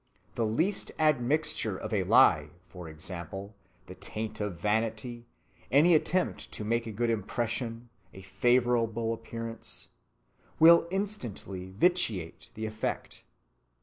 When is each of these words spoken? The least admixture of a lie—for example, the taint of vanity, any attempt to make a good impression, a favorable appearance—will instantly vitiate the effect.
The 0.33 0.47
least 0.47 0.91
admixture 0.97 1.77
of 1.77 1.93
a 1.93 2.03
lie—for 2.03 2.89
example, 2.89 3.53
the 3.85 3.93
taint 3.93 4.41
of 4.41 4.59
vanity, 4.59 5.27
any 5.71 5.93
attempt 5.93 6.51
to 6.53 6.63
make 6.63 6.87
a 6.87 6.91
good 6.91 7.11
impression, 7.11 7.89
a 8.11 8.23
favorable 8.23 9.13
appearance—will 9.13 10.87
instantly 10.89 11.67
vitiate 11.69 12.49
the 12.55 12.65
effect. 12.65 13.21